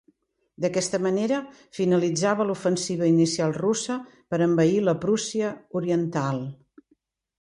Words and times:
D'aquesta 0.63 0.99
manera 1.05 1.41
finalitzava 1.79 2.47
l'ofensiva 2.49 3.11
inicial 3.11 3.53
russa 3.61 3.99
per 4.33 4.41
envair 4.49 4.83
la 4.87 4.99
Prússia 5.05 5.53
Oriental. 5.83 6.43